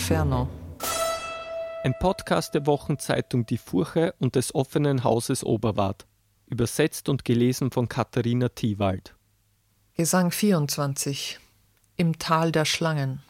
Inferno. 0.00 0.48
Ein 1.84 1.94
Podcast 2.00 2.54
der 2.54 2.64
Wochenzeitung 2.64 3.44
Die 3.44 3.58
Furche 3.58 4.14
und 4.18 4.34
des 4.34 4.54
offenen 4.54 5.04
Hauses 5.04 5.44
Oberwart. 5.44 6.06
Übersetzt 6.46 7.10
und 7.10 7.26
gelesen 7.26 7.70
von 7.70 7.86
Katharina 7.86 8.48
Thiewald. 8.48 9.14
Gesang 9.94 10.30
24 10.30 11.38
Im 11.98 12.18
Tal 12.18 12.50
der 12.50 12.64
Schlangen. 12.64 13.22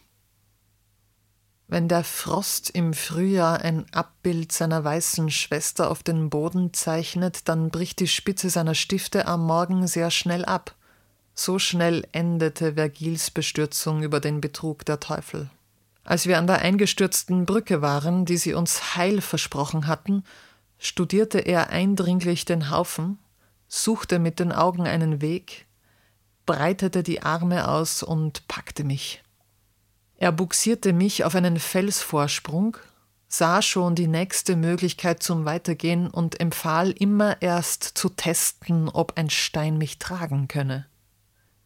Wenn 1.66 1.88
der 1.88 2.04
Frost 2.04 2.70
im 2.70 2.94
Frühjahr 2.94 3.60
ein 3.62 3.84
Abbild 3.92 4.52
seiner 4.52 4.84
weißen 4.84 5.28
Schwester 5.28 5.90
auf 5.90 6.04
den 6.04 6.30
Boden 6.30 6.72
zeichnet, 6.72 7.48
dann 7.48 7.70
bricht 7.70 7.98
die 7.98 8.08
Spitze 8.08 8.48
seiner 8.48 8.76
Stifte 8.76 9.26
am 9.26 9.44
Morgen 9.44 9.88
sehr 9.88 10.12
schnell 10.12 10.44
ab. 10.44 10.76
So 11.34 11.58
schnell 11.58 12.06
endete 12.12 12.74
Vergils 12.74 13.32
Bestürzung 13.32 14.04
über 14.04 14.20
den 14.20 14.40
Betrug 14.40 14.84
der 14.86 15.00
Teufel. 15.00 15.50
Als 16.04 16.26
wir 16.26 16.38
an 16.38 16.46
der 16.46 16.60
eingestürzten 16.60 17.46
Brücke 17.46 17.82
waren, 17.82 18.24
die 18.24 18.36
sie 18.36 18.54
uns 18.54 18.96
heil 18.96 19.20
versprochen 19.20 19.86
hatten, 19.86 20.24
studierte 20.78 21.38
er 21.38 21.70
eindringlich 21.70 22.44
den 22.44 22.70
Haufen, 22.70 23.18
suchte 23.68 24.18
mit 24.18 24.40
den 24.40 24.52
Augen 24.52 24.86
einen 24.86 25.20
Weg, 25.20 25.66
breitete 26.46 27.02
die 27.02 27.22
Arme 27.22 27.68
aus 27.68 28.02
und 28.02 28.48
packte 28.48 28.82
mich. 28.82 29.22
Er 30.16 30.32
buxierte 30.32 30.92
mich 30.92 31.24
auf 31.24 31.34
einen 31.34 31.58
Felsvorsprung, 31.58 32.76
sah 33.28 33.62
schon 33.62 33.94
die 33.94 34.08
nächste 34.08 34.56
Möglichkeit 34.56 35.22
zum 35.22 35.44
Weitergehen 35.44 36.08
und 36.08 36.40
empfahl 36.40 36.90
immer 36.90 37.40
erst 37.40 37.84
zu 37.84 38.08
testen, 38.08 38.88
ob 38.88 39.16
ein 39.16 39.30
Stein 39.30 39.78
mich 39.78 39.98
tragen 39.98 40.48
könne. 40.48 40.86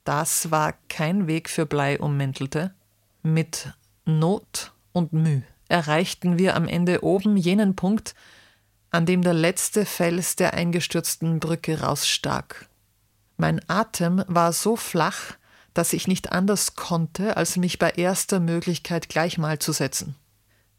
Das 0.04 0.50
war 0.50 0.74
kein 0.88 1.26
Weg 1.26 1.48
für 1.48 1.64
Bleiummäntelte. 1.64 2.74
Mit 3.22 3.72
Not 4.04 4.72
und 4.92 5.12
Mühe 5.12 5.42
erreichten 5.68 6.38
wir 6.38 6.56
am 6.56 6.68
Ende 6.68 7.02
oben 7.02 7.36
jenen 7.36 7.74
Punkt, 7.74 8.14
an 8.90 9.06
dem 9.06 9.22
der 9.22 9.34
letzte 9.34 9.86
Fels 9.86 10.36
der 10.36 10.54
eingestürzten 10.54 11.40
Brücke 11.40 11.80
rausstak. 11.80 12.68
Mein 13.36 13.60
Atem 13.68 14.22
war 14.28 14.52
so 14.52 14.76
flach, 14.76 15.34
dass 15.72 15.92
ich 15.92 16.06
nicht 16.06 16.32
anders 16.32 16.76
konnte, 16.76 17.36
als 17.36 17.56
mich 17.56 17.78
bei 17.78 17.90
erster 17.90 18.38
Möglichkeit 18.38 19.08
gleich 19.08 19.38
mal 19.38 19.58
zu 19.58 19.72
setzen. 19.72 20.14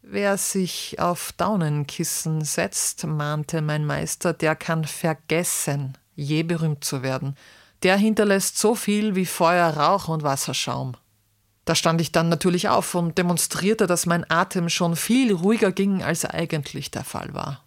Wer 0.00 0.38
sich 0.38 0.98
auf 1.00 1.32
Daunenkissen 1.36 2.42
setzt, 2.42 3.04
mahnte 3.04 3.60
mein 3.60 3.84
Meister, 3.84 4.32
der 4.32 4.56
kann 4.56 4.84
vergessen, 4.84 5.98
je 6.14 6.44
berühmt 6.44 6.84
zu 6.84 7.02
werden 7.02 7.36
der 7.82 7.96
hinterlässt 7.96 8.58
so 8.58 8.74
viel 8.74 9.14
wie 9.14 9.26
Feuer, 9.26 9.68
Rauch 9.76 10.08
und 10.08 10.22
Wasserschaum. 10.22 10.96
Da 11.66 11.74
stand 11.74 12.00
ich 12.00 12.12
dann 12.12 12.28
natürlich 12.28 12.68
auf 12.68 12.94
und 12.94 13.18
demonstrierte, 13.18 13.88
dass 13.88 14.06
mein 14.06 14.24
Atem 14.30 14.68
schon 14.68 14.94
viel 14.94 15.34
ruhiger 15.34 15.72
ging, 15.72 16.00
als 16.00 16.24
eigentlich 16.24 16.92
der 16.92 17.02
Fall 17.02 17.34
war. 17.34 17.64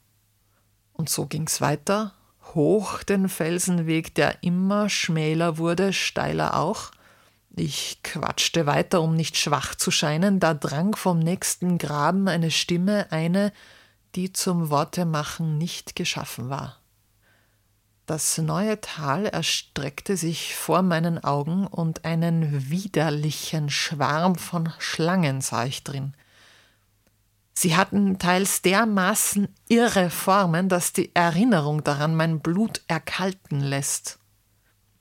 Und 0.93 1.09
so 1.09 1.25
ging's 1.25 1.59
weiter, 1.59 2.13
hoch 2.55 3.03
den 3.03 3.27
Felsenweg, 3.27 4.15
der 4.15 4.41
immer 4.41 4.89
schmäler 4.89 5.57
wurde, 5.57 5.91
steiler 5.91 6.57
auch. 6.57 6.91
Ich 7.53 7.99
quatschte 8.01 8.65
weiter, 8.65 9.01
um 9.01 9.15
nicht 9.15 9.35
schwach 9.35 9.75
zu 9.75 9.91
scheinen, 9.91 10.39
da 10.39 10.53
drang 10.53 10.95
vom 10.95 11.19
nächsten 11.19 11.77
Graben 11.77 12.29
eine 12.29 12.51
Stimme, 12.51 13.07
eine, 13.11 13.51
die 14.15 14.31
zum 14.31 14.69
Wortemachen 14.69 15.57
nicht 15.57 15.97
geschaffen 15.97 16.49
war. 16.49 16.77
Das 18.09 18.39
neue 18.39 18.81
Tal 18.81 19.27
erstreckte 19.27 20.17
sich 20.17 20.55
vor 20.55 20.81
meinen 20.81 21.23
Augen 21.23 21.67
und 21.67 22.05
einen 22.05 22.71
widerlichen 22.71 23.69
Schwarm 23.69 24.33
von 24.33 24.73
Schlangen 24.79 25.41
sah 25.41 25.65
ich 25.65 25.83
drin. 25.83 26.15
Sie 27.53 27.75
hatten 27.77 28.17
teils 28.17 28.63
dermaßen 28.63 29.47
irre 29.67 30.09
Formen, 30.09 30.69
dass 30.69 30.91
die 30.91 31.13
Erinnerung 31.13 31.83
daran 31.83 32.15
mein 32.15 32.39
Blut 32.39 32.81
erkalten 32.87 33.59
lässt. 33.59 34.17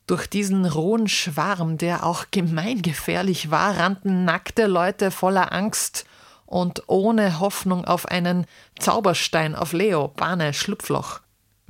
Durch 0.06 0.26
diesen 0.26 0.66
rohen 0.66 1.08
Schwarm, 1.08 1.78
der 1.78 2.04
auch 2.04 2.26
gemeingefährlich 2.30 3.50
war, 3.50 3.78
rannten 3.78 4.26
nackte 4.26 4.66
Leute 4.66 5.10
voller 5.10 5.50
Angst 5.54 6.04
und 6.44 6.82
ohne 6.88 7.40
Hoffnung 7.40 7.86
auf 7.86 8.04
einen 8.04 8.44
Zauberstein 8.78 9.54
auf 9.54 9.72
Leo, 9.72 10.08
Bahne, 10.08 10.52
Schlupfloch. 10.52 11.20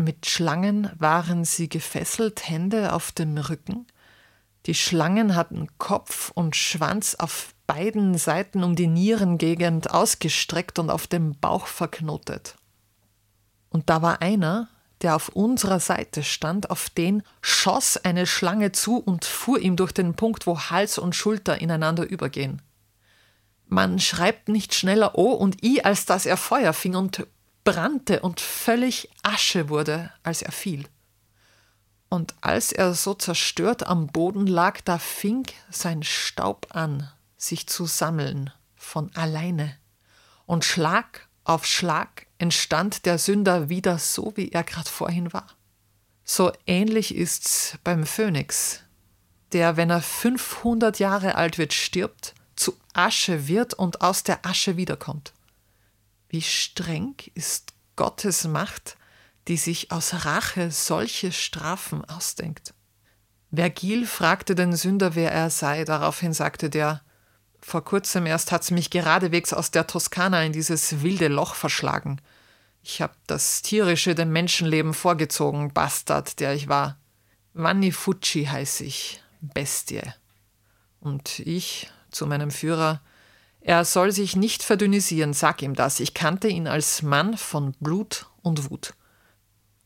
Mit 0.01 0.27
Schlangen 0.27 0.93
waren 0.97 1.45
sie 1.45 1.69
gefesselt, 1.69 2.49
Hände 2.49 2.93
auf 2.93 3.11
dem 3.11 3.37
Rücken. 3.37 3.85
Die 4.67 4.75
Schlangen 4.75 5.35
hatten 5.35 5.67
Kopf 5.77 6.31
und 6.31 6.55
Schwanz 6.55 7.17
auf 7.17 7.53
beiden 7.67 8.17
Seiten 8.17 8.63
um 8.63 8.77
die 8.77 8.87
Nierengegend 8.87 9.91
ausgestreckt 9.91 10.79
und 10.79 10.89
auf 10.89 11.09
dem 11.09 11.35
Bauch 11.41 11.67
verknotet. 11.67 12.55
Und 13.71 13.91
da 13.91 14.01
war 14.01 14.23
einer, 14.23 14.69
der 15.03 15.17
auf 15.17 15.31
unserer 15.31 15.81
Seite 15.81 16.23
stand, 16.23 16.71
auf 16.71 16.91
den 16.91 17.25
schoss 17.43 17.97
eine 17.97 18.29
Schlange 18.29 18.71
zu 18.71 18.99
und 18.99 19.25
fuhr 19.25 19.59
ihm 19.59 19.75
durch 19.75 19.91
den 19.91 20.15
Punkt, 20.15 20.47
wo 20.47 20.61
Hals 20.61 20.99
und 20.99 21.17
Schulter 21.17 21.61
ineinander 21.61 22.09
übergehen. 22.09 22.63
Man 23.67 23.99
schreibt 23.99 24.49
nicht 24.49 24.75
schneller 24.75 25.19
O 25.19 25.33
und 25.33 25.65
I, 25.65 25.83
als 25.83 26.07
dass 26.07 26.25
er 26.25 26.37
Feuer 26.37 26.73
fing 26.73 26.95
und 26.95 27.27
brannte 27.73 28.21
und 28.21 28.41
völlig 28.41 29.11
Asche 29.23 29.69
wurde, 29.69 30.11
als 30.23 30.41
er 30.41 30.53
fiel. 30.53 30.87
Und 32.09 32.35
als 32.41 32.73
er 32.73 32.95
so 32.95 33.13
zerstört 33.13 33.87
am 33.87 34.07
Boden 34.07 34.47
lag, 34.47 34.81
da 34.81 34.99
fing 34.99 35.47
sein 35.71 36.03
Staub 36.03 36.69
an, 36.71 37.11
sich 37.37 37.67
zu 37.67 37.85
sammeln, 37.85 38.51
von 38.75 39.15
alleine. 39.15 39.77
Und 40.47 40.65
Schlag 40.65 41.29
auf 41.45 41.67
Schlag 41.67 42.27
entstand 42.39 43.05
der 43.05 43.19
Sünder 43.19 43.69
wieder 43.69 43.99
so, 43.99 44.33
wie 44.37 44.51
er 44.51 44.65
gerade 44.65 44.89
vorhin 44.89 45.35
war. 45.35 45.49
So 46.25 46.53
ähnlich 46.67 47.15
ist's 47.15 47.77
beim 47.85 48.07
Phönix, 48.07 48.81
der, 49.53 49.77
wenn 49.77 49.91
er 49.91 50.01
500 50.01 50.99
Jahre 50.99 51.35
alt 51.35 51.59
wird, 51.59 51.75
stirbt, 51.75 52.35
zu 52.57 52.75
Asche 52.95 53.47
wird 53.47 53.75
und 53.75 54.01
aus 54.01 54.23
der 54.23 54.47
Asche 54.47 54.79
wiederkommt. 54.79 55.35
Wie 56.29 56.43
streng 56.43 57.15
ist 57.35 57.73
Gottes 57.97 58.45
Macht, 58.47 58.97
die 59.49 59.57
sich 59.57 59.91
aus 59.91 60.27
Rache 60.27 60.71
solche 60.71 61.33
Strafen 61.33 62.05
ausdenkt. 62.05 62.75
Vergil 63.53 64.07
fragte 64.07 64.55
den 64.55 64.77
Sünder, 64.77 65.15
wer 65.15 65.33
er 65.33 65.49
sei. 65.49 65.85
Daraufhin 65.85 66.35
sagte 66.35 66.69
der, 66.69 67.03
vor 67.61 67.85
kurzem 67.85 68.27
erst 68.27 68.53
hat's 68.53 68.71
mich 68.71 68.91
geradewegs 68.91 69.53
aus 69.53 69.71
der 69.71 69.87
Toskana 69.87 70.45
in 70.45 70.53
dieses 70.53 71.03
wilde 71.03 71.29
Loch 71.29 71.55
verschlagen. 71.55 72.21
Ich 72.83 73.03
hab 73.03 73.17
das 73.27 73.63
Tierische 73.63 74.15
dem 74.15 74.33
Menschenleben 74.33 74.95
vorgezogen, 74.95 75.73
Bastard, 75.73 76.41
der 76.41 76.55
ich 76.55 76.69
war. 76.69 76.99
Vanni 77.55 77.91
Fucci 77.91 78.45
heiß 78.45 78.83
ich, 78.83 79.23
Bestie. 79.41 80.03
Und 81.01 81.41
ich, 81.41 81.91
zu 82.11 82.27
meinem 82.27 82.51
Führer, 82.51 83.01
er 83.61 83.85
soll 83.85 84.13
sich 84.13 84.37
nicht 84.37 84.63
verdünnisieren, 84.63 85.33
sag 85.35 85.63
ihm 85.63 85.75
das. 85.75 86.01
Ich 86.01 86.15
kannte 86.15 86.49
ihn 86.49 86.67
als 86.67 87.03
Mann 87.03 87.37
von 87.37 87.73
Blut 87.81 88.27
und 88.43 88.71
Wut. 88.71 88.95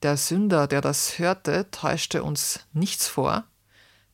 Der 0.03 0.17
Sünder, 0.17 0.67
der 0.67 0.81
das 0.81 1.19
hörte, 1.19 1.71
täuschte 1.71 2.23
uns 2.23 2.61
nichts 2.73 3.09
vor. 3.09 3.45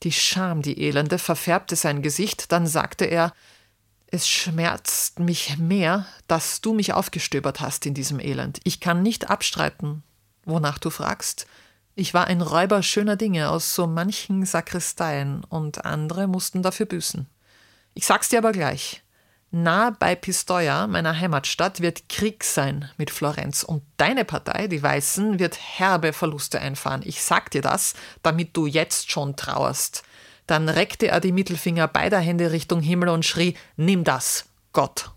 Die 0.03 0.11
Scham, 0.11 0.61
die 0.61 0.81
Elende, 0.81 1.17
verfärbte 1.17 1.75
sein 1.75 2.01
Gesicht, 2.01 2.51
dann 2.51 2.67
sagte 2.67 3.05
er, 3.05 3.33
es 4.07 4.27
schmerzt 4.27 5.19
mich 5.19 5.57
mehr, 5.57 6.05
dass 6.27 6.61
du 6.61 6.73
mich 6.73 6.93
aufgestöbert 6.93 7.59
hast 7.59 7.85
in 7.85 7.93
diesem 7.93 8.19
Elend. 8.19 8.59
Ich 8.63 8.79
kann 8.79 9.03
nicht 9.03 9.29
abstreiten, 9.29 10.03
wonach 10.45 10.79
du 10.79 10.89
fragst. 10.89 11.45
Ich 11.95 12.13
war 12.13 12.25
ein 12.25 12.41
Räuber 12.41 12.81
schöner 12.81 13.17
Dinge 13.17 13.49
aus 13.49 13.75
so 13.75 13.85
manchen 13.85 14.45
Sakristeien 14.45 15.43
und 15.43 15.85
andere 15.85 16.27
mussten 16.27 16.63
dafür 16.63 16.85
büßen. 16.85 17.27
Ich 17.93 18.05
sag's 18.05 18.29
dir 18.29 18.39
aber 18.39 18.51
gleich. 18.51 19.03
Nah 19.51 19.89
bei 19.97 20.13
Pistoia, 20.13 20.85
meiner 20.85 21.19
Heimatstadt, 21.19 21.81
wird 21.81 22.07
Krieg 22.07 22.43
sein 22.43 22.91
mit 22.97 23.09
Florenz 23.09 23.63
und 23.63 23.81
deine 23.97 24.23
Partei, 24.23 24.67
die 24.67 24.83
Weißen, 24.83 25.39
wird 25.39 25.57
herbe 25.59 26.13
Verluste 26.13 26.61
einfahren. 26.61 27.01
Ich 27.03 27.23
sag 27.23 27.49
dir 27.49 27.63
das, 27.63 27.95
damit 28.21 28.55
du 28.55 28.67
jetzt 28.67 29.09
schon 29.09 29.35
trauerst. 29.35 30.03
Dann 30.45 30.69
reckte 30.69 31.07
er 31.07 31.19
die 31.19 31.31
Mittelfinger 31.31 31.87
beider 31.87 32.19
Hände 32.19 32.51
Richtung 32.51 32.81
Himmel 32.81 33.09
und 33.09 33.25
schrie: 33.25 33.55
Nimm 33.75 34.03
das, 34.03 34.45
Gott! 34.71 35.11